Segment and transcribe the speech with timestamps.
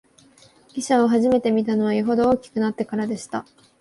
[0.69, 3.45] 汽車をはじめて見たのは、よほど大きくなってからでした